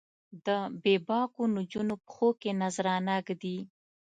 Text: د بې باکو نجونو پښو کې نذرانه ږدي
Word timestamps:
د 0.45 0.47
بې 0.81 0.95
باکو 1.07 1.41
نجونو 1.55 1.95
پښو 2.05 2.29
کې 2.41 2.51
نذرانه 2.61 3.15
ږدي 3.27 3.57